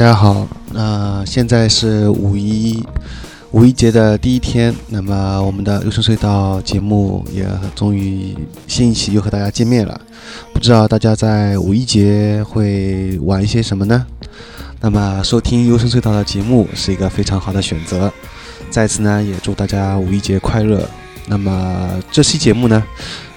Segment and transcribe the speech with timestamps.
[0.00, 2.82] 大家好，那现在是五一、
[3.50, 4.74] 五一节的第一天。
[4.88, 8.34] 那么我们的优生隧道节目也终于
[8.66, 10.00] 新一期又和大家见面了。
[10.54, 14.06] 不知道大家在五一节会玩一些什么呢？
[14.80, 18.10] 那么收听优生隧道的节目是一个非常好的选择。
[18.70, 20.82] 再次呢，也祝大家五一节快乐。
[21.26, 22.82] 那么这期节目呢，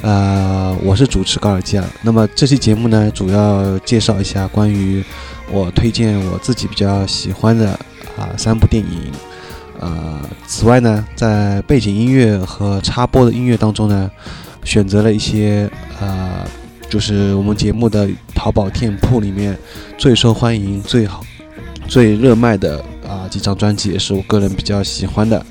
[0.01, 1.86] 呃，我是主持高尔基啊。
[2.04, 5.04] 那么这期节目呢，主要介绍一下关于
[5.51, 7.72] 我推荐我自己比较喜欢的
[8.18, 9.12] 啊，三部电影。
[9.80, 14.10] 呃，此外呢，在背景音乐和插播的音乐当中呢，
[14.63, 15.69] 选择了一些
[16.00, 16.45] 啊，
[16.90, 19.57] 就是我们节目的淘宝店铺里面
[19.98, 21.24] 最受欢迎、最好、
[21.88, 25.46] 最热卖的啊几张专辑，也是我个人比较喜欢的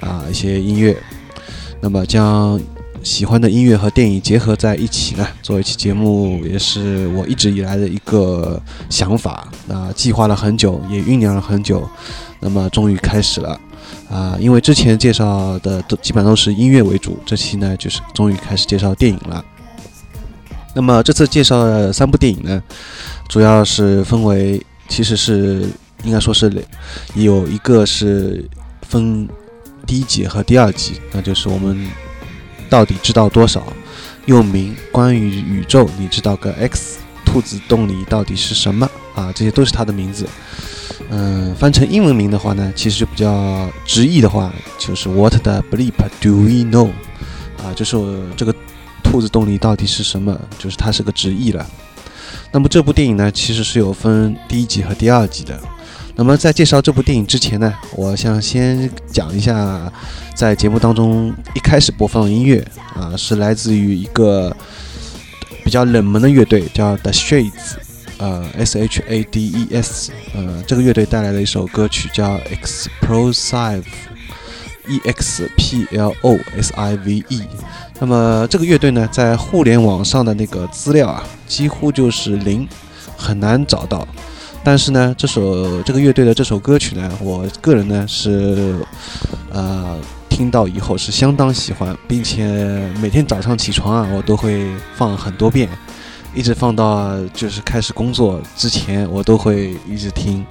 [0.00, 0.96] 啊一些音乐。
[1.80, 2.60] 那么将。
[3.02, 8.60] 喜欢的音乐和电影结合在一起呢，做一期节目也是我一直以来的一个
[8.90, 11.88] 想法啊，计划了很久，也酝酿了很久，
[12.40, 13.58] 那么终于开始了
[14.10, 14.36] 啊！
[14.40, 19.44] 因为之前介绍的都基本上都是音乐为主，这期呢就是终于开始介绍电影了。
[20.74, 22.62] 那么这次介绍的三部电影呢，
[23.28, 25.66] 主要是分为，其实是
[26.04, 26.52] 应该说是
[27.14, 28.44] 有一个是
[28.82, 29.28] 分
[29.86, 31.88] 第一集和第二集，那就是我们
[32.68, 33.62] 到底知道多少，
[34.26, 36.98] 又名关于宇宙，你知道个 X？
[37.24, 39.32] 兔子洞里到底是什么啊？
[39.34, 40.28] 这些都是它的名字。
[41.10, 46.90] 嗯，翻成英文名的话呢，其实比较直译的话，就是 What the bleep do we know？
[47.62, 47.96] 啊，就是
[48.36, 48.54] 这个。
[49.10, 50.38] 兔子洞里到底是什么？
[50.58, 51.66] 就是它是个直译了。
[52.52, 55.58] 那么这部电影呢，其实是有分第一集和第二集的。
[56.18, 59.80] 那么在介绍这部电影之前呢，我想先讲一下，
[60.34, 62.60] 在节目当中一开始播放的音乐
[62.96, 64.52] 啊，是来自于一个
[65.64, 67.76] 比较冷门的乐队，叫 The Shades，
[68.18, 77.42] 呃，S H A D E S，呃，这个乐队带来的一首歌曲叫 Explosive，E X P L O S I V E。
[78.00, 82.68] 那么这个乐队呢，在互联网上的那个资料啊，几乎就是零，
[83.16, 84.04] 很难找到。
[84.68, 88.74] 但是呢，这首这个乐队的这首歌曲呢，我个人呢是，
[89.48, 89.96] 呃，
[90.28, 92.46] 听到以后是相当喜欢，并且
[93.00, 95.66] 每天早上起床啊，我都会放很多遍，
[96.34, 100.44] 一直放到就是开始工作之前，我都会一直听，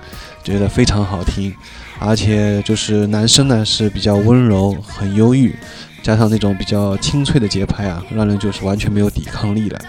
[0.44, 1.54] 觉得非常好听。
[2.00, 5.56] 而且就是男生呢是比较温柔，很忧郁。
[6.02, 9.80] 加上那种比较清脆的节拍啊，让人就是完全没有抵抗力了。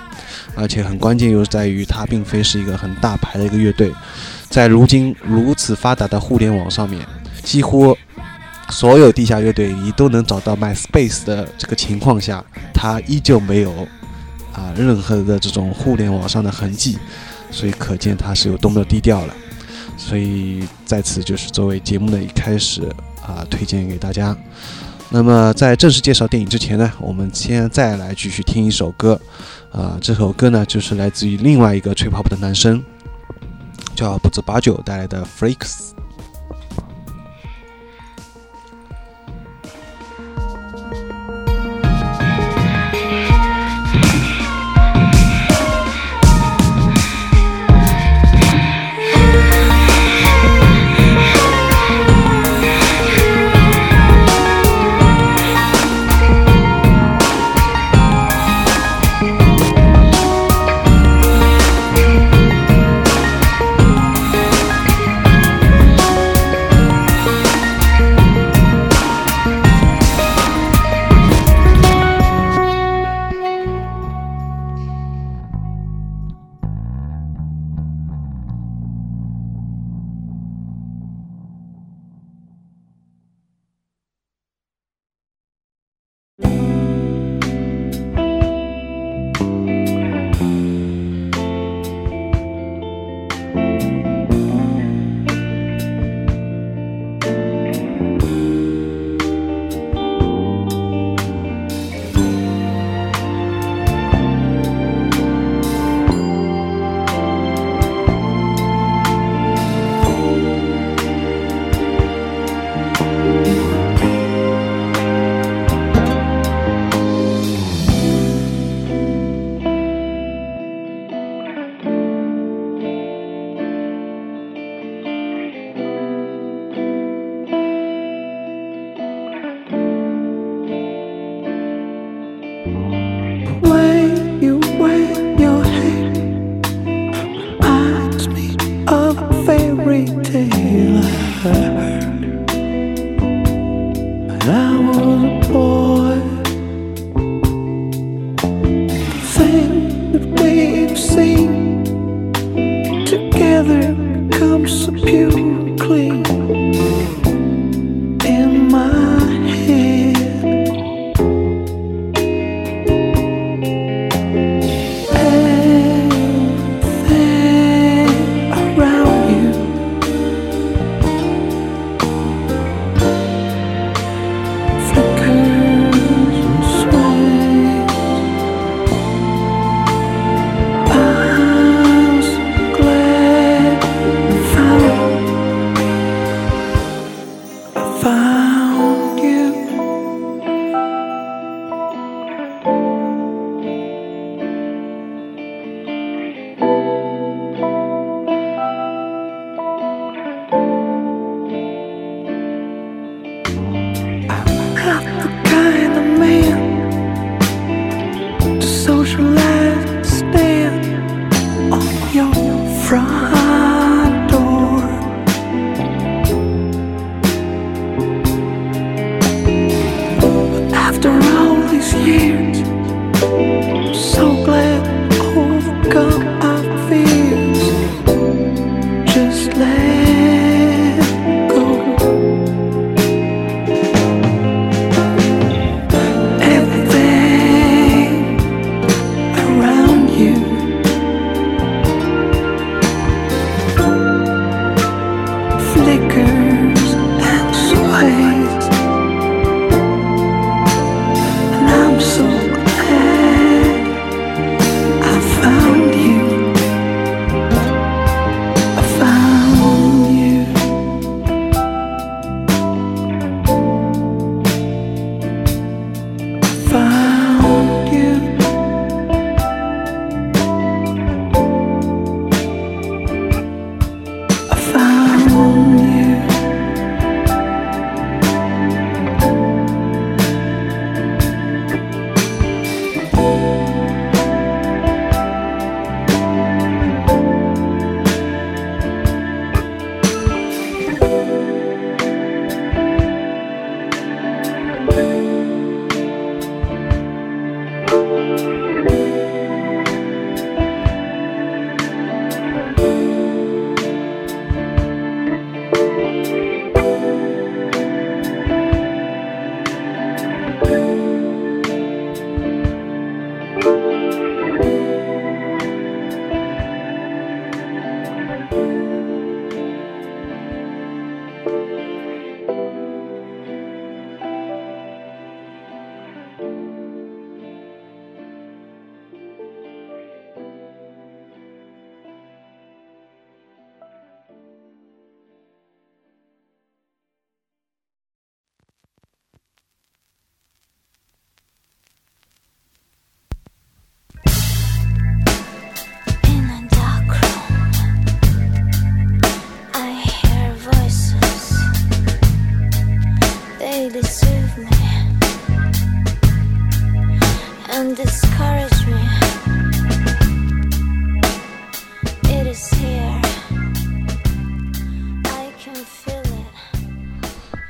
[0.58, 3.93] 而且很关键又在于，它并非是一个很大牌的一个乐队，
[4.50, 7.00] 在如今如此发达的互联网上面，
[7.44, 7.96] 几乎
[8.70, 12.44] 所有地下乐队你都能找到 MySpace 的这个情况下，
[12.75, 13.70] 它依旧没有
[14.52, 16.99] 啊任何的这种互联网上的痕迹，
[17.52, 19.34] 所以可见它是有多么的低调了。
[19.96, 22.82] 所以在此就是作为节目的一开始
[23.25, 24.37] 啊，推荐给大家。
[25.10, 29.19] 那么在正式介绍电影之前呢，我们先再来继续听一首歌，
[29.72, 32.84] 啊，这首歌呢就是来自于另外一个吹泡泡的男生，
[33.94, 35.56] 叫不泽八九带来的《Freaks》。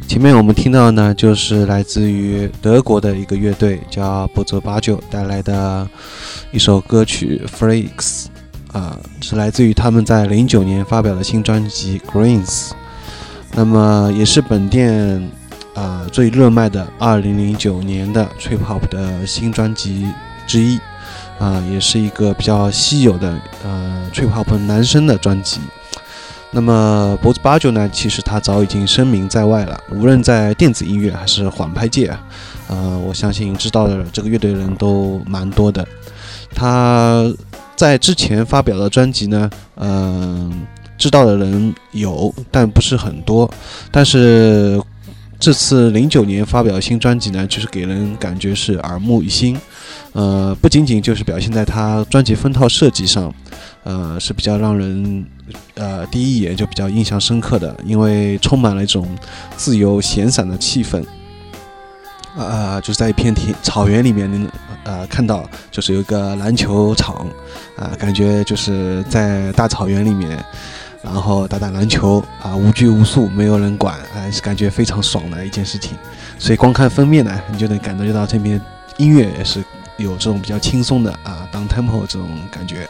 [0.07, 5.89] 前面我们听到呢，就是来自于德国的一个乐队叫波泽八九带来的
[6.53, 8.27] 一首歌曲《Freaks》，
[8.79, 12.69] 啊，是来自于他们在零九年发表的新专辑《Greens》，
[13.55, 15.31] 那么也是本店
[15.79, 20.07] 啊最热卖的二零零九年的 Trip Hop 的新专辑
[20.45, 20.81] 之一，
[21.39, 25.61] 啊，也是一个比较稀有的呃 Trip Hop 男生的专辑。
[26.51, 32.25] 那么脖子八九呢，其实他早已经声名在外了，无论在电子音乐还是缓拍界啊，
[32.69, 35.87] 呃，我相信知道的这个乐队的人都蛮多的。
[36.55, 37.25] 他
[37.77, 40.67] 在之前发表的专辑呢，嗯、
[40.97, 43.49] 知道的人有，但不是很多。
[43.93, 44.81] 但是
[45.41, 49.57] 这次零九年发表新专辑呢，就是给人感觉是耳目一新。
[50.13, 53.33] 呃，不仅仅就是表现在他专辑封套设计上，
[53.85, 55.25] 呃，是比较让人
[55.75, 59.07] 呃第一眼就比较印象深刻的，因为充满了一种
[59.57, 61.05] 自由闲散的气氛。
[62.37, 64.49] 啊、就是在一片田草原里面，能
[64.85, 67.27] 呃看到就是有一个篮球场，
[67.77, 70.39] 啊、感觉就是在大草原里面，
[71.03, 75.97] 然后打打篮球啊、无拘无束，没有人管，还、是感觉非常爽的一件事情。
[76.39, 78.61] 所以光看封面呢，你就能感觉到这边
[78.97, 79.63] 音乐也是
[79.99, 82.89] 有这种比较轻松的啊当 tempo 这种感觉。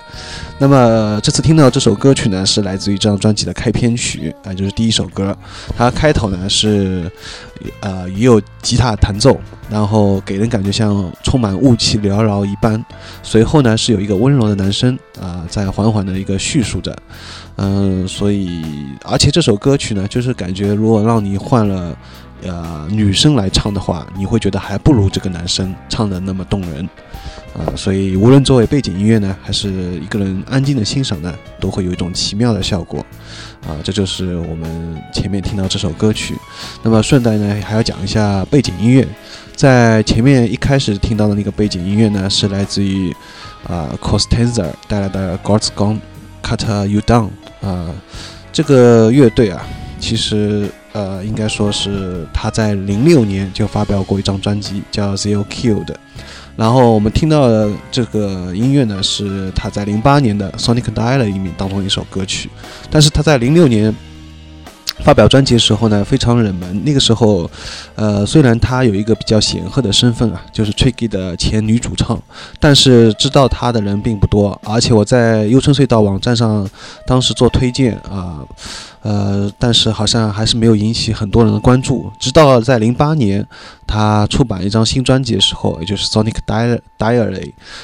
[0.58, 5.36] 那么这次听到这首歌曲呢，是来自于这张专辑的开篇曲啊、就是第一首歌。
[5.76, 7.10] 它开头呢是
[7.80, 12.84] 呃也有吉他弹奏，然后给人感觉像充满雾气缭绕一般。
[13.22, 16.96] 随后呢是有一个温柔的男声啊、在缓缓的一个叙述着。
[17.56, 18.62] 嗯、所以
[19.04, 21.96] 而且这首歌曲呢，就是感觉如果让你换了。
[22.42, 26.88] 呃，女生来唱的话，你会觉得还不如这个男生唱的那么动人，
[27.54, 33.04] 啊、所以无论作为背景音乐呢，还是一个人安静的欣赏呢，都会有一种奇妙的效果，
[33.66, 36.36] 啊、这就是我们前面听到这首歌曲。
[36.82, 39.06] 那么顺带呢，还要讲一下背景音乐，
[39.56, 43.12] 在前面一开始听到的那个背景音乐呢，是来自于
[43.66, 45.98] 啊、Costanza 带来的《God's Gone
[46.42, 47.30] Cut You Down》
[47.66, 47.88] 啊、
[48.52, 49.66] 这个乐队啊，
[49.98, 55.98] 其实呃，应该说是他在零六年就发表过一张专辑，叫《Zero Kill》的。
[56.56, 62.50] 然后我们听到的这个音乐呢，是他在零八年的《Sonic Dial》里面当中一首歌曲。
[62.90, 63.94] 但是他在零六年
[65.04, 66.84] 发表专辑的时候呢，非常冷门。
[66.84, 67.48] 那个时候，
[67.94, 72.20] 呃，虽然他有一个比较显赫的身份啊，就是 Tricky 的前女主唱，
[72.58, 74.60] 但是知道他的人并不多。
[74.64, 76.68] 而且我在优春隧道网站上
[77.06, 78.40] 当时做推荐啊。
[79.02, 82.10] 呃但是好像还是没有引起很多人的关注。
[82.18, 83.46] 直到在零八年，
[83.86, 86.88] 他出版一张新专辑的时候，也就是《Sonic Diary》，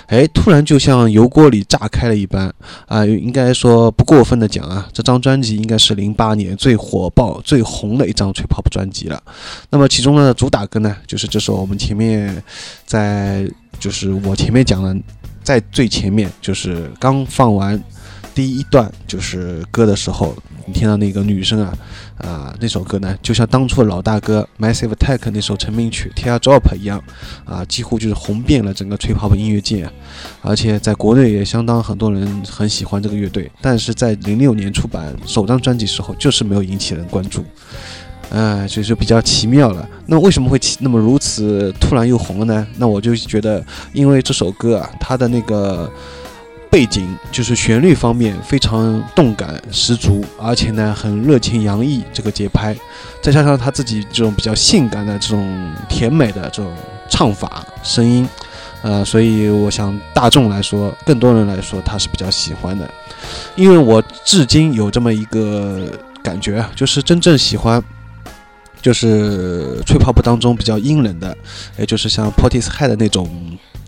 [0.06, 2.52] 哎，突然就像油锅里炸开了一般
[2.87, 3.04] 啊！
[3.06, 9.23] 应该说不过分的讲啊，这张专辑应该是零八年最火爆、最红的一张 Trip Hop 专辑了。
[9.71, 12.42] 那么其中的主打歌呢，就是这首我们前面
[12.85, 14.97] 在就是我前面讲的，
[15.42, 17.83] 在最前面就是刚放完。
[18.35, 20.35] 第一段就是歌的时候，
[20.66, 21.76] 你听到那个女生啊，
[22.18, 27.03] 啊，那首歌呢，就像当初的老大哥 Massive Attack 那首成名曲 Tear Drop 一样，
[27.44, 29.88] 啊，几乎就是红遍了整个吹泡泡音乐界，
[30.40, 37.44] 而且在国内也相当很多人很喜欢这个乐队，但是在零六年出版首张专辑时候，就是没有引起人关注，
[38.31, 39.87] 哎，所以说比较奇妙了。
[40.07, 42.66] 那为什么会那么如此突然又红了呢？
[42.79, 45.90] 那我就觉得，因为这首歌啊，它的那个。
[46.74, 52.76] 背景就是旋律方面非常动感十足，而且呢很热情洋溢，这个节拍，
[53.22, 56.74] 再加上他自己这种比较性感的这种甜美的这种
[57.08, 58.28] 唱法声音，
[58.82, 62.90] 呃，所以我想大众来说，更多人来说他是比较喜欢的。
[63.54, 65.88] 因为我至今有这么一个
[66.24, 67.80] 感觉啊，就是真正喜欢，
[68.82, 71.38] 就是吹泡泡当中比较阴冷的，
[71.78, 73.30] 也就是像 Portishead 的那种。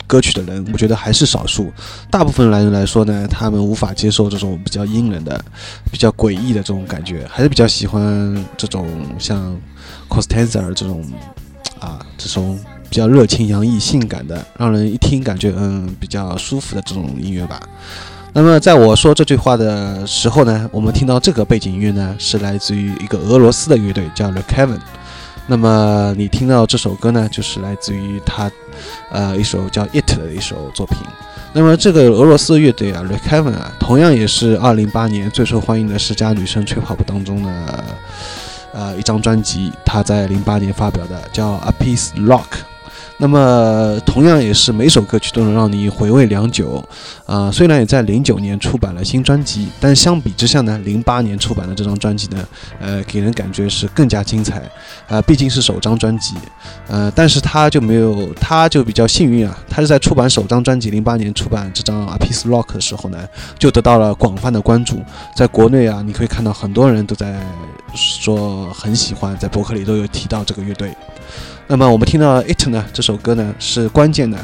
[0.06, 1.72] 歌曲的人，我觉得还是少数。
[2.10, 5.44] 大部分男人来说呢，他们无法接受这种比较阴冷的、
[5.90, 8.88] 比较诡异的这种感觉，还是比较喜欢这种
[9.18, 9.56] 像
[10.08, 11.04] Costanza 这种
[11.80, 17.60] 啊，这种比较热情洋溢、性感的，让人一听感觉嗯比较舒服的这种音乐吧。
[18.32, 24.80] 那么在我说这句话的时候呢，我们听到这个背景音乐呢，是来自于一个俄罗斯的乐队，叫 The Kevin。
[25.46, 28.50] 那么你听到这首歌呢，就是来自于他，
[29.10, 30.98] 呃，一首叫《It》的一首作品。
[31.52, 37.84] 那么这个俄罗斯乐队啊，Rekaven 啊，同样也是2008年最受欢迎的十佳女生吹泡泡当中的，
[38.72, 42.42] 呃，一张专辑，他在08年发表的，叫《A Piece Rock》。
[43.18, 46.84] 那么，同样也是每首歌曲都能让你回味良久，
[47.24, 52.46] 啊，虽然也在零九年出版了新专辑，但相比之下呢，零八年出版的这张专辑呢，
[52.78, 54.70] 呃，给人感觉是更加精彩，
[55.08, 56.34] 啊，毕竟是首张专辑，
[56.88, 63.18] 呃，但是他就没有，他就比较幸运啊，他是在出版首张专辑零八年出版这张《A Piece Rock》的时候呢，
[63.58, 65.02] 就得到了广泛的关注，
[65.34, 67.40] 在国内啊，你可以看到很多人都在
[67.94, 70.94] 说很喜欢，在博客里都有提到这个乐队。
[71.68, 72.84] 那么我们听到《It》呢？
[72.92, 74.38] 这首歌呢是关键的，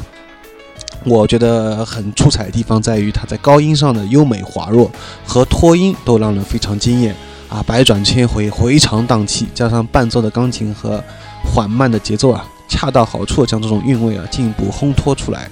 [1.05, 4.91] 我觉得很出彩的地方在于它在高音上的优美滑弱
[5.25, 7.15] 和拖音都让人非常惊艳
[7.47, 7.63] 啊！
[7.65, 11.01] 百转千回，回肠荡气，加上伴奏的钢琴和
[11.45, 15.49] 缓慢的节奏啊，恰到好处将这种韵味啊进一步烘托出来。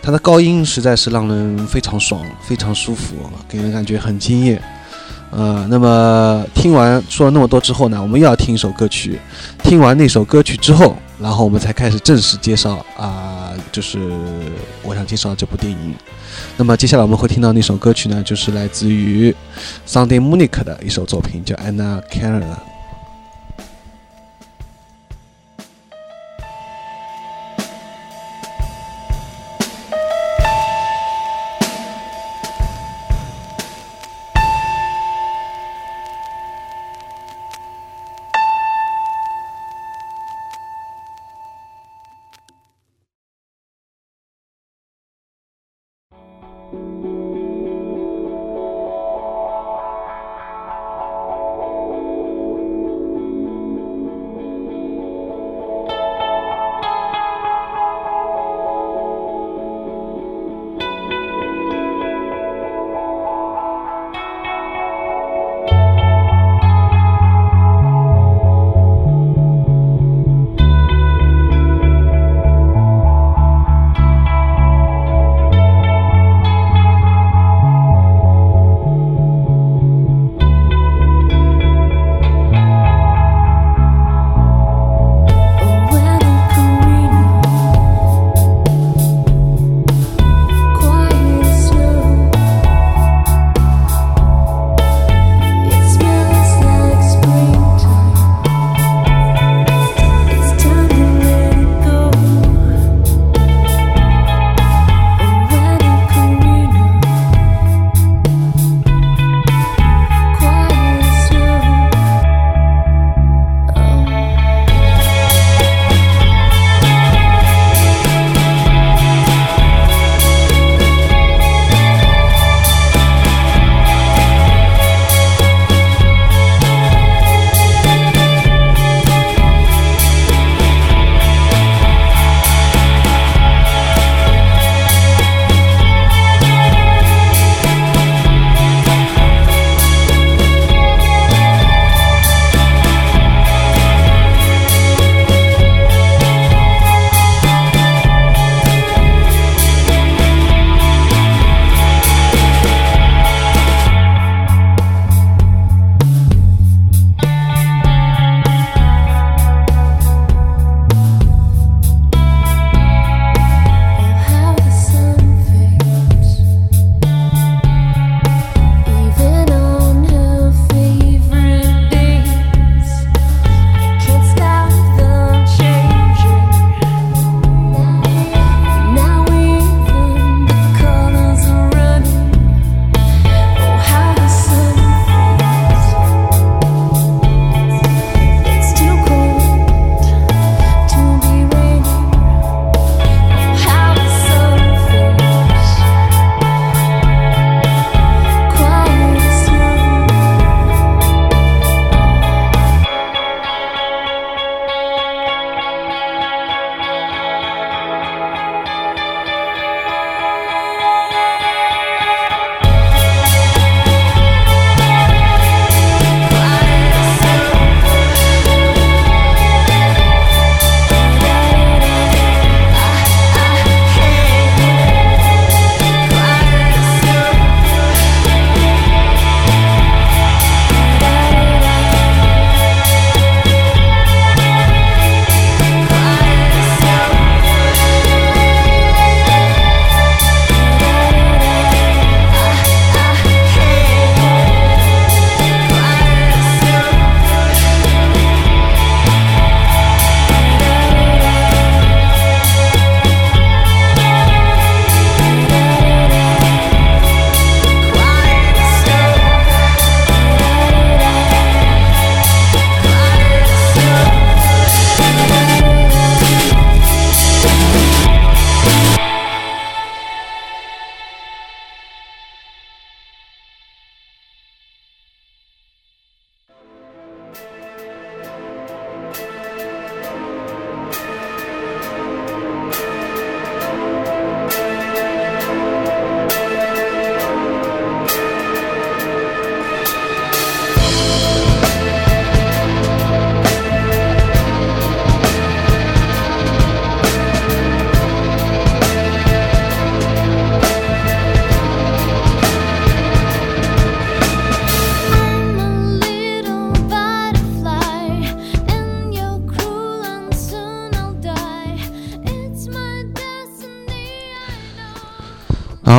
[0.00, 3.14] 它的高音实在是让人非常爽，非常舒服，
[3.46, 4.62] 给人感觉很惊艳。
[5.30, 9.18] 呃，那么听完说了那么多之后呢，我们又要听一首歌曲。
[9.62, 13.98] 听完那首歌曲之后，然后我们才开始正式介绍啊，就是
[14.82, 15.94] 我想介绍这部电影。
[16.56, 19.34] 那么接下来我们会听到那首歌曲呢，就是来自于
[19.86, 22.44] Sunday Munich 的一首作品，叫 Anna Karen。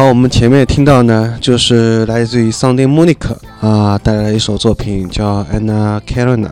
[0.10, 6.50] 我们前面听到呢，就是来自于 Sunday Monica 啊带来的一首作品叫 Anna Karina。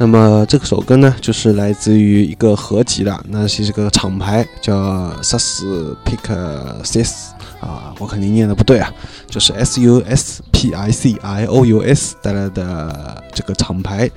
[0.00, 7.28] 那么这首歌呢，就是来自于一个合集的，那是这个厂牌叫 Suspicious's
[7.60, 8.92] 啊，我肯定念的不对啊，
[9.28, 14.10] 就是 S U S P I C I O U S 带来的这个厂牌。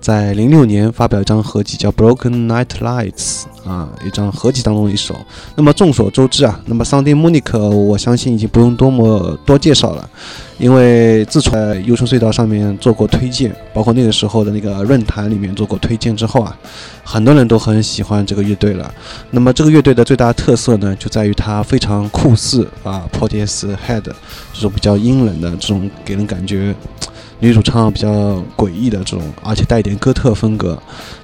[0.00, 5.14] 在零六年发表一张合集，叫《Broken Night Lights》啊，一张合集当中的一首。
[5.56, 10.08] 那么众所周知啊，那么 Sunday Monica，我相信已经不用多么多介绍了，
[10.56, 16.56] 因为自从在优声隧道上面做过推荐，包括那个时候的那个论坛里面做过推荐之后啊，
[17.04, 18.92] 很多人都很喜欢这个乐队了。
[19.32, 26.74] 那么这个乐队的最大特色呢，就在于它非常酷似啊 Portishead 这种比较阴冷的这种给人感觉。
[27.40, 30.76] 女主唱比较诡异的这种，而且带一点哥特风格。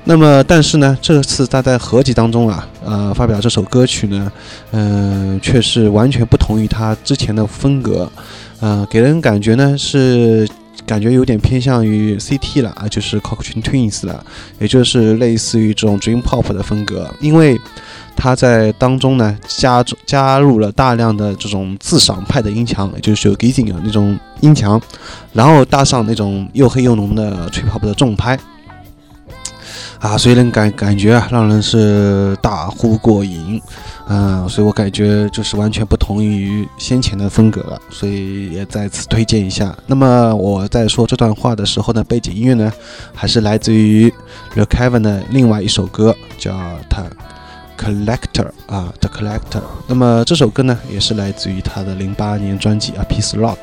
[0.05, 4.31] 那么，但是呢，这次她在合集当中啊，呃，发表这首歌曲呢，
[4.70, 8.11] 嗯，却是完全不同于她之前的风格，
[8.61, 10.48] 嗯，给人感觉呢是
[10.87, 14.25] 感觉有点偏向于 CT 了啊，就是 Cocteau Twins 了，
[14.59, 17.59] 也就是类似于这种 Dream Pop 的风格，因为。
[18.16, 24.81] 他在当中呢，加加入了大量的这种自赏派的音墙，也就是 showgazing 那种音墙，
[25.33, 28.38] 然后搭上那种又黑又浓的吹泡泡的重拍，
[29.99, 33.61] 啊，所以能感感觉啊，让人是大呼过瘾，
[34.09, 39.77] 嗯，所以我感觉就是完全不同于先前的风格了，所以也再次推荐一下。
[39.87, 42.73] 那么我在说这段话的时候呢，背景音乐呢，
[43.14, 44.12] 还是来自于
[44.53, 46.55] The Kevin 的另外一首歌，叫
[46.88, 47.05] 他。
[47.77, 49.61] Collector 啊，The Collector。
[49.88, 53.57] 那么这首歌呢，也是来自于他的零八年专辑《A Piece Rock》。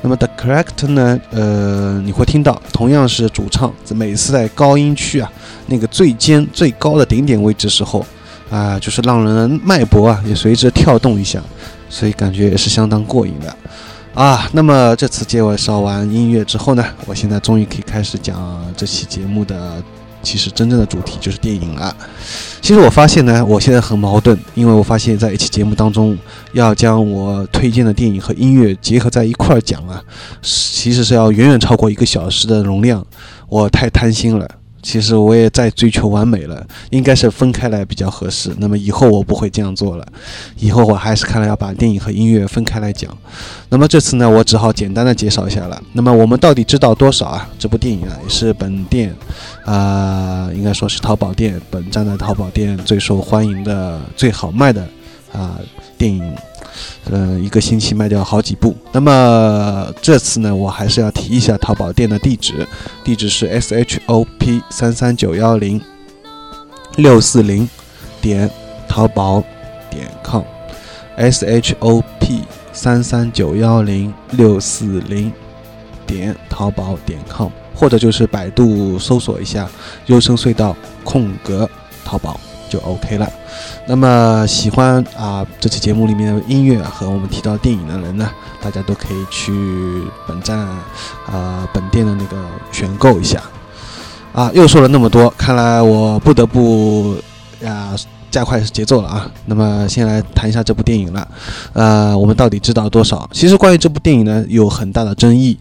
[0.00, 5.30] 那么 The Collector 呢，呃，你会听到同样是主唱，每次在高音区啊，
[5.66, 8.06] 那个最尖最高的顶点位置时候，
[8.54, 11.42] 啊，就是让人脉搏啊也随之跳动一下，
[11.88, 13.56] 所以感觉也是相当过瘾的
[14.14, 14.48] 啊。
[14.52, 19.82] 那么这次介绍完音乐之后呢，我现在终于可以开始讲这期节目的。
[20.22, 21.94] 其实真正的主题就是电影了。
[22.62, 26.16] 其实我发现呢，我现在很矛盾，因为我发现在一期节目当中
[26.54, 30.02] 要将我推荐的电影和音乐结合在一块儿讲啊，
[30.40, 33.06] 其实是要远远超过一个小时的容量，
[33.50, 34.48] 我太贪心了。
[34.84, 38.54] 其实我也在追求完美了，应该是分开来比较合适。
[38.58, 40.06] 那么以后我不会这样做了，
[40.58, 43.10] 以后我还是看来要把电影和音乐分开来讲。
[43.70, 45.82] 那么这次呢，我只好简单的介绍一下了。
[45.94, 47.48] 那么我们到底知道多少啊？
[47.58, 49.16] 这部电影啊，也是本店，
[49.64, 54.86] 啊，应该说是淘宝店本站的淘宝店最受欢迎的、最好卖的
[55.32, 55.58] 啊
[55.96, 56.22] 电影。
[57.10, 58.76] 嗯，一个星期卖掉好几部。
[58.92, 62.66] 那么这次呢，我还是要提一下淘宝店的地址，
[63.02, 65.80] 地址是 s h o p 三三九幺零
[66.96, 67.68] 六四零
[68.20, 68.50] 点
[68.88, 69.42] 淘宝
[69.90, 75.32] 点 com，s h o p 三三九幺零六四零
[76.06, 79.68] 点淘宝点 com，或者就是百度搜索一下
[80.06, 81.68] “优生隧道”空格
[82.04, 82.38] 淘宝。
[82.74, 83.30] 就 OK 了。
[83.86, 88.28] 那么喜欢啊这期节目里面的音乐和我们提到电影的人呢，
[88.60, 89.52] 大家都可以去
[90.26, 90.58] 本站
[91.26, 92.36] 啊本店的那个
[92.72, 93.40] 选购一下。
[94.32, 97.14] 啊，又说了那么多，看来我不得不
[97.60, 97.94] 呀
[98.32, 99.30] 加快节奏了啊。
[99.46, 101.28] 那么先来谈一下这部电影了。
[101.72, 103.30] 呃，我们到底知道多少？
[103.32, 105.56] 其实关于这部电影呢，有很大的争议。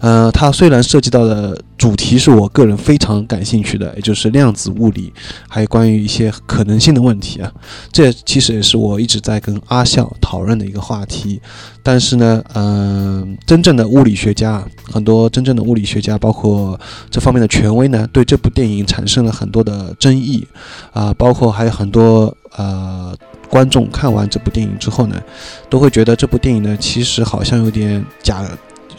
[0.00, 5.12] 呃，它虽然涉及到的主题是我个人非常感兴趣的，也就是量子物理，
[5.48, 7.52] 还有关于一些可能性的问题啊，
[7.92, 11.40] 这其实也是我一直在跟阿笑讨论的一个话题。
[11.82, 16.78] 但是呢，嗯，真正的物理学家，很多真正的物理学家，包括
[17.10, 20.46] 这方面的权威呢，对这部电影产生了很多的争议
[20.92, 23.14] 啊，包括还有很多呃
[23.50, 25.20] 观众看完这部电影之后呢，
[25.68, 28.42] 都会觉得这部电影呢，其实好像有点假。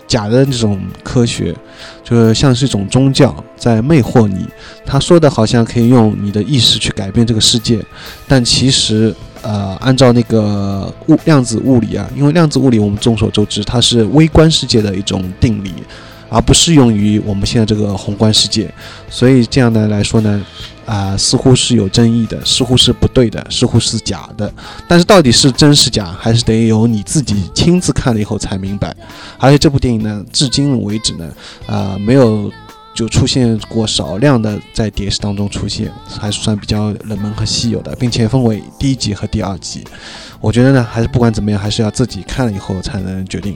[0.07, 1.55] 假的这种科学，
[2.03, 4.45] 就是像是一种宗教在魅惑你。
[4.85, 7.83] 他说的好像可以用你的意识去改变这个世界，
[8.27, 15.73] 但其实，呃，按照那个物量子物理啊，因为量子物理我们众所周知，它是微观世界的一种定理。
[16.29, 18.71] 而不适用于我们现在这个宏观世界，
[19.09, 20.45] 所以这样的来说呢，
[20.85, 24.51] 啊，似乎是有争议的，似乎是不对的，似乎是假的。
[24.87, 28.95] 但是到底是真是假，还是得由你自己亲自看了以后才明白。
[29.37, 31.29] 而且这部电影呢，至今为止呢，
[31.67, 32.51] 啊，没有
[32.93, 39.83] 就出现过少量的在电视当中出现，还是算比较冷门和稀有的，并且分为第一集和第二集。
[40.41, 43.55] 我觉得呢，还是不管怎么样，还是要自己看了以后才能决定。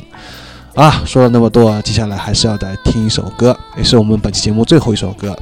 [0.79, 5.37] 啊，说了那么多，接下来还是要来听一首歌，也是我们本期节目最后一首歌，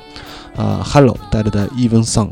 [0.55, 2.29] 啊，Hello 带来的 Even Song。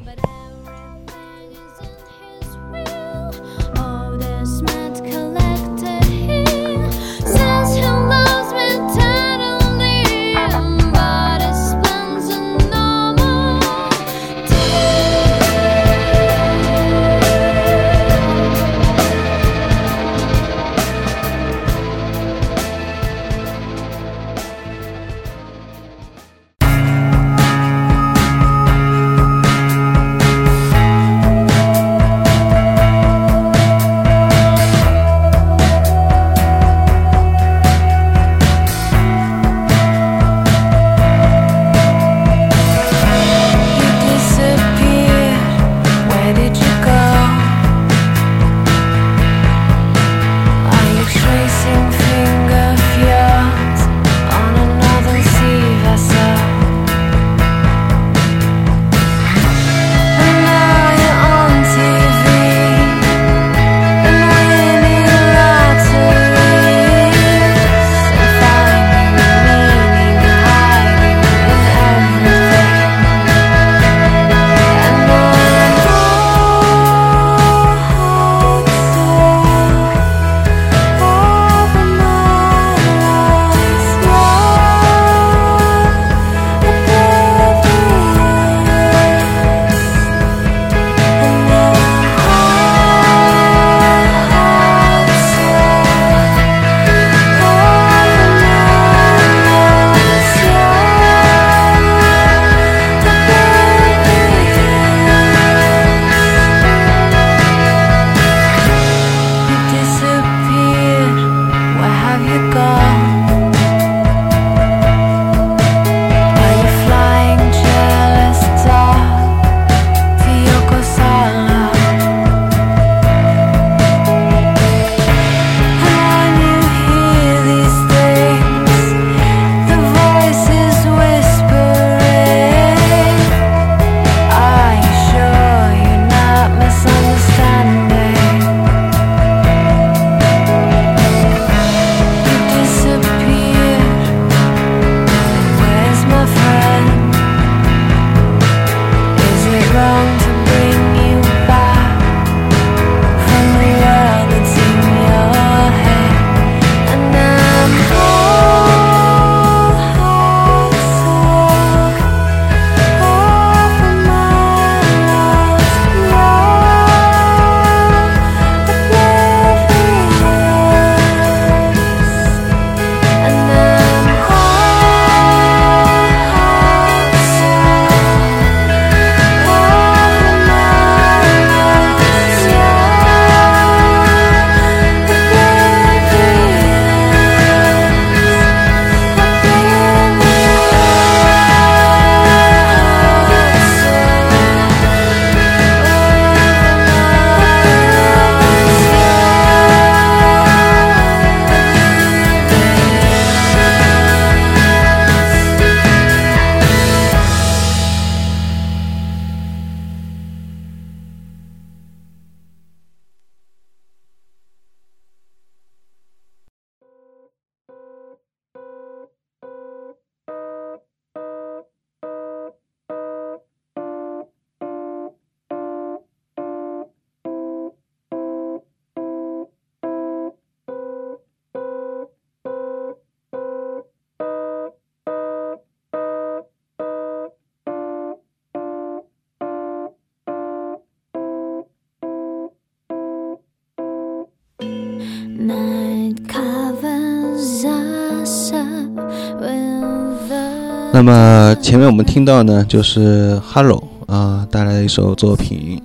[251.05, 255.79] 那么前面我们听到呢，就是 Hello 啊、带来的一首作品，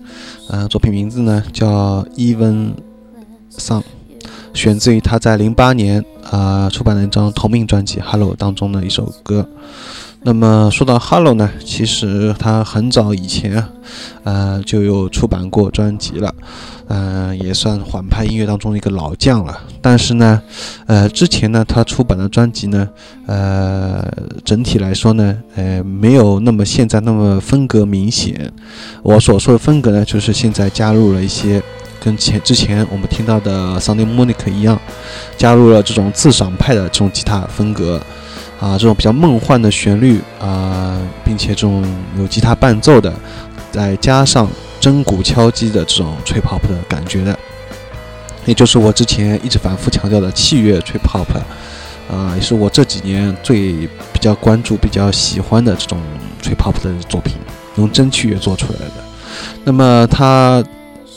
[0.49, 2.71] 呃，作品名字呢叫 Even
[3.53, 3.83] Song，
[4.55, 9.47] 选自于他在零八年啊、出版的一张同名专辑《Hello》当中的一首歌。
[10.23, 13.69] 那么说到 Hello 呢，其实他很早以前啊，
[14.25, 16.35] 呃，就有出版过专辑了，
[16.89, 19.59] 呃，也算缓拍音乐当中的一个老将了。
[19.81, 20.43] 但是呢，
[20.87, 22.87] 呃，之前呢，他出版的专辑呢，
[23.27, 24.07] 呃，
[24.45, 28.53] 整体来说呢，呃，没有那么现在那么风格明显。
[29.03, 31.63] 我所说的风格呢，就是现在加入了一些
[31.99, 34.79] 跟前之前我们听到的 Sunday Monica 一样，
[35.39, 37.99] 加入了这种自赏派的这种吉他风格。
[38.61, 41.83] 啊，这种比较梦幻的旋律啊，并且这种
[42.19, 43.13] 有吉他伴奏的，
[43.73, 44.47] 再加上
[44.79, 47.39] 真鼓敲击的这种吹 pop 的感觉的，
[48.45, 51.25] 也就是我之前一直反复强调的器乐吹 pop，
[52.15, 55.99] 啊，也是我这几年最比较关注、比较喜欢的这种
[56.43, 57.37] 吹 pop 的作品，
[57.77, 58.95] 用真器乐做出来的。
[59.65, 60.63] 那么他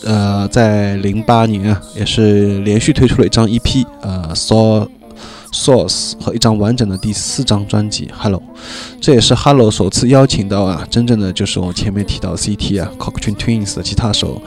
[0.06, 4.88] 呃，在零八年啊，也是连续推出了一张 EP，呃，So
[5.54, 8.42] Source 和一张完整的第四张专辑《Hello》，
[9.00, 14.42] 这也是 Hello 首次邀请到啊，真正的就是我前面提到 CT 啊 c o c h r a n Twins 的吉他手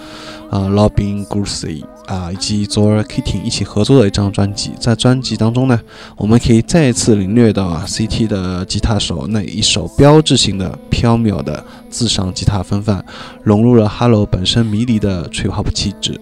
[0.50, 4.72] 啊，Robin Gursey 啊，以及 Zora Keating 一起合作的一张专辑。
[4.80, 5.80] 在专辑当中呢，
[6.16, 13.04] 我们可以再一次领略到啊，CT 的吉他手那一手标志性的飘渺的自上吉他风范，
[13.44, 16.20] 融入了 Hello 本身迷离的 trip hop 气质。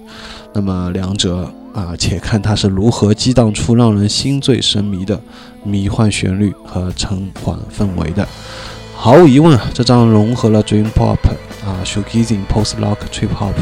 [0.53, 5.21] 那么两者啊，且看它是如何激荡出让人心醉神迷的
[5.65, 8.27] 迷幻旋律和沉缓氛围的。
[8.95, 11.19] 毫无疑问啊，这张融合了 Dream Pop
[11.67, 13.55] 啊、Shoegazing、Post Rock、Trip Hop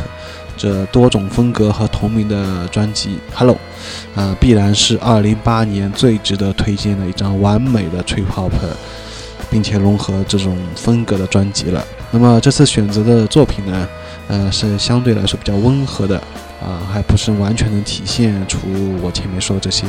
[0.59, 3.57] 这多种风格和同名的专辑《Hello》，
[4.21, 8.53] 啊，必然是2018年最值得推荐的一张完美的 Trip Hop，
[9.51, 11.83] 并且融合这种风格的专辑了。
[12.11, 13.89] 那么这次选择的作品呢，
[14.29, 16.23] 呃，是相对来说比较温和的。
[16.63, 18.59] 啊，还不是完全能体现出
[19.03, 19.87] 我前面说这些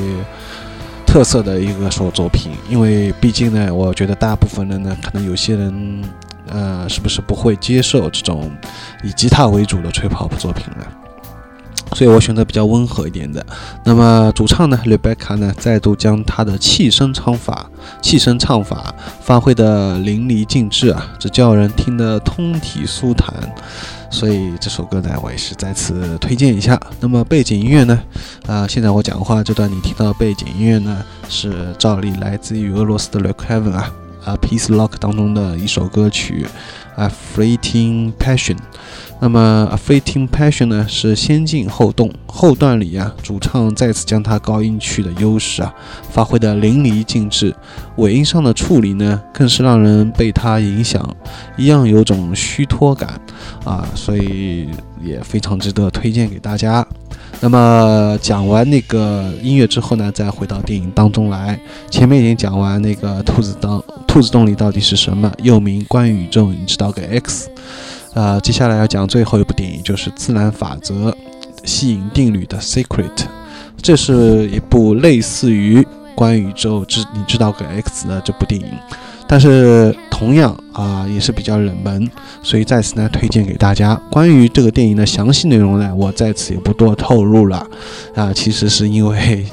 [1.05, 6.03] 特色的一个首作品，因为毕竟呢，我觉得大部分人呢，可能有些人，
[6.47, 8.51] 呃，是不是不会接受这种
[9.03, 10.86] 以吉他为主的吹泡泡作品呢？
[11.95, 13.45] 所以我选择比较温和一点的。
[13.84, 17.69] 那么主唱呢，Rebecca 呢，再度将她的气声唱法、
[18.01, 23.32] 气声唱法发挥的淋漓尽致啊，这叫人听得通体舒坦。
[24.14, 26.80] 所以这首歌呢，我也是再次推荐一下。
[26.99, 27.99] 那么背景音乐呢，
[28.45, 33.91] 啊、现在我讲话这段你听到的背景音乐呢，是照例来自于俄罗斯的 l e k e v i n 啊，
[34.24, 36.45] 啊 Peace Lock 当中的一首歌曲，
[36.95, 38.57] 啊 Fleeting Passion。
[39.24, 45.74] 那么《A Fleeting Passion》呢是先进后动，后段里啊，主唱再次将他高音区的优势啊
[46.11, 47.55] 发挥得淋漓尽致，
[47.95, 51.09] 尾音上的处理呢更是让人被他影响，
[51.55, 53.17] 一样有种虚脱感
[53.63, 54.67] 啊，所以
[55.01, 56.86] 也非常值得推荐给大家。
[57.39, 61.57] 那么讲完那个音乐之后呢，再回到电影当中来。
[61.89, 67.49] 前面已经讲完那个兔子当兔子洞里到底是什么，又名关于宇宙，你知道个 X。
[68.14, 71.16] 啊，接下来要讲最后一部电影，就是《自然法则：
[71.64, 73.16] 吸引定律的 Secret》。
[73.82, 75.86] 这是一部类似于
[76.16, 78.68] 关于宇宙知你知道个 X 的这部电影，
[79.28, 82.09] 但是同样啊也是比较冷门，
[82.41, 83.99] 所以在此呢推荐给大家。
[84.09, 87.68] 关于这个电影的详细内容呢，我在此也不多透露了。
[88.16, 89.45] 啊，其实是因为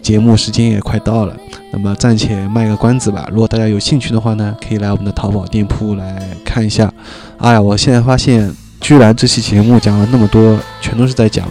[0.00, 1.36] 节目时间也快到了，
[1.72, 3.28] 那么暂且卖个关子吧。
[3.30, 6.92] 如果大家有兴趣的话呢，可以来我们的淘宝店铺来看一下。
[7.38, 11.46] 哎呀，我现在发现，居然这期节目讲了那么多，全都是在讲，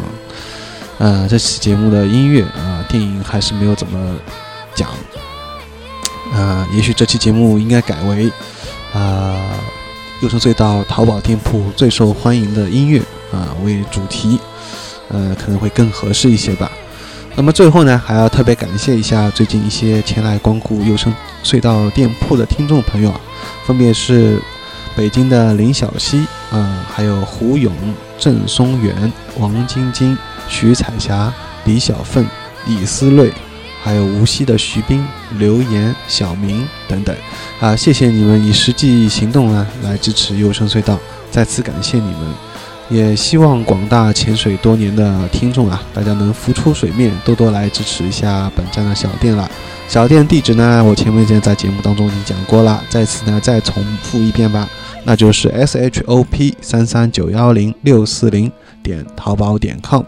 [0.98, 4.16] 呃，这期节目的音乐啊、电影还是没有怎么
[4.76, 4.90] 讲。
[6.34, 8.32] 啊、也许这期节目应该改为
[8.94, 9.36] 啊，
[10.22, 13.00] 优胜隧道淘宝店铺最受欢迎的音乐
[13.32, 14.40] 啊、为主题，
[15.10, 16.72] 呃，可能会更合适一些吧。
[17.40, 23.22] 那么最后呢，还要特别感谢一下最近一些前来光顾优生隧道店铺的听众朋友啊，
[23.66, 24.42] 分别是
[24.94, 27.74] 北京的林小溪啊、还有胡勇、
[28.18, 30.18] 郑松元、王晶晶、
[30.50, 31.34] 徐彩霞、
[31.64, 32.28] 李小凤、
[32.66, 33.32] 李思睿，
[33.82, 37.16] 还有无锡的徐斌、刘岩、小明等等
[37.62, 41.00] 啊，谢谢你们以实际行动呢来支持优生隧道，
[41.32, 42.49] 再次感谢你们。
[42.90, 49.50] 也希望广大潜水多年的听众啊，大家能浮出水面，多多来支持一下本站的小店了。
[49.88, 54.68] 小店地址呢，我前面已经在节目当中已经讲过了，在此呢再重复一遍吧，
[55.04, 60.04] 那就是 s h o p 三三九幺零六四零点淘宝点 com，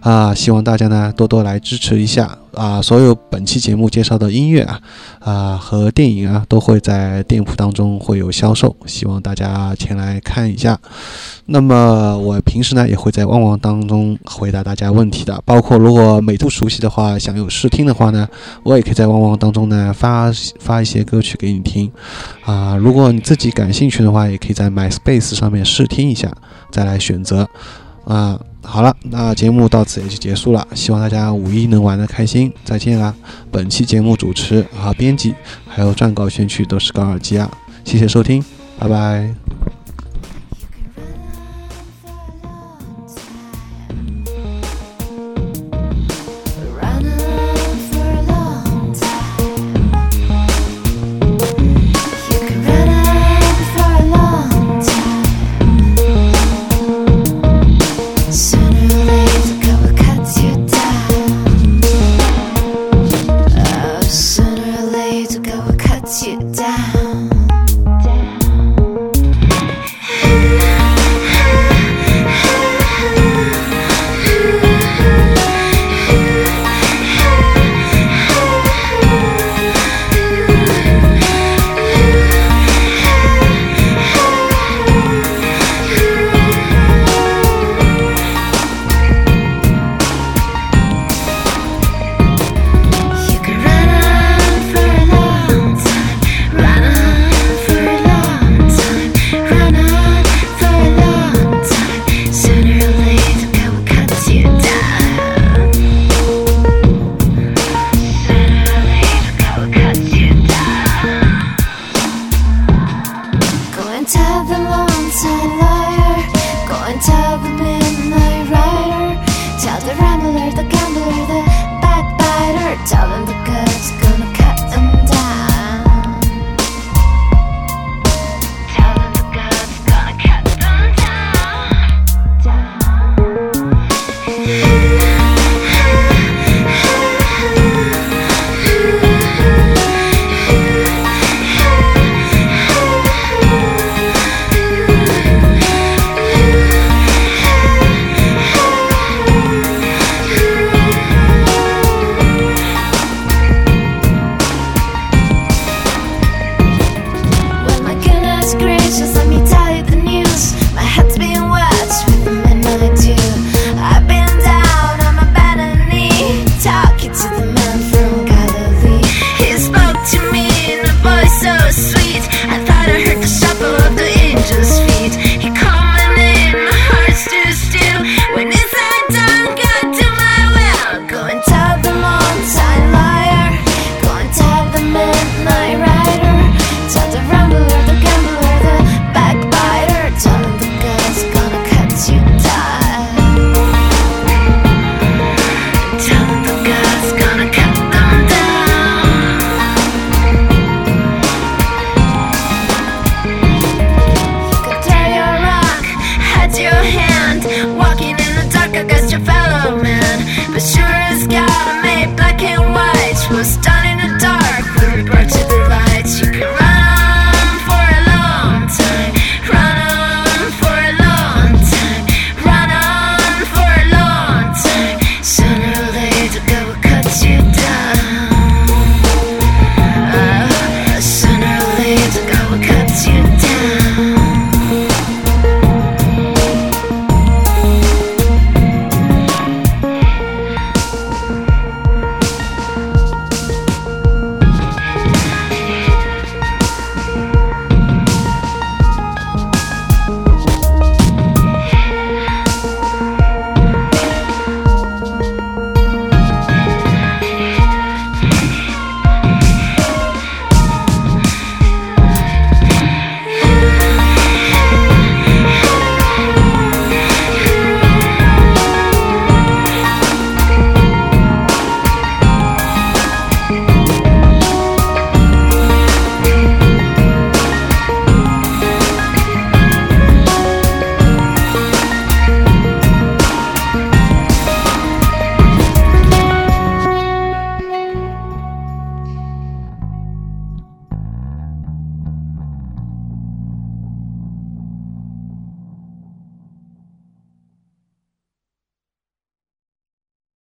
[0.00, 2.38] 啊，希望大家呢多多来支持一下。
[2.54, 2.80] 啊！
[2.82, 4.80] 所有本期节目介绍的音乐啊
[5.20, 10.78] 啊和电影啊都会在店铺当中会有销售，希望大家前来看一下。
[11.46, 18.28] 那么我平时呢也会在旺旺当中回答大家问题的，包括如果美图熟悉的话，想有试听的话呢，
[18.62, 20.30] 我也可以在旺旺当中呢发
[20.60, 21.90] 发一些歌曲给你听，
[22.44, 26.32] 啊，如果你自己感兴趣的话，也可以在 MySpace 上面试听一下，
[26.70, 27.48] 再来选择。
[28.04, 33.14] 啊，好了，那节目到此也就结束了，希望大家五一能玩的开心，再见啦！
[33.50, 35.34] 本期节目主持和、编辑
[35.66, 37.50] 还有撰稿选曲都是高尔基啊，
[37.84, 38.42] 谢谢收听，
[38.78, 39.81] 拜拜。